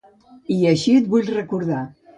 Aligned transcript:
I 0.55 0.57
així 0.71 0.97
et 1.03 1.13
vull 1.13 1.31
recordar. 1.37 1.89